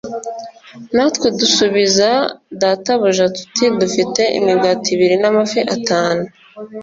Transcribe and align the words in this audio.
Natwe 0.95 1.27
dusubiza 1.39 2.09
databuja 2.61 3.25
tuti 3.35 3.65
dufite 3.79 4.21
imigati 4.39 4.87
ibiri 4.95 5.15
n’amafi 5.21 5.59
atanu 5.75 6.23